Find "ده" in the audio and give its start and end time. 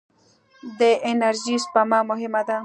2.47-2.57